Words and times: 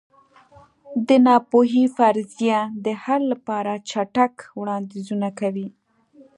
د 1.07 1.09
ناپوهۍ 1.25 1.85
فرضیه 1.97 2.59
د 2.85 2.87
حل 3.03 3.21
لپاره 3.33 3.73
چټک 3.89 4.33
وړاندیزونه 4.59 5.29
کوي. 5.39 5.67